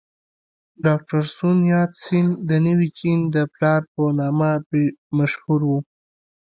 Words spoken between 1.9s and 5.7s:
سن د نوي چین د پلار په نامه مشهور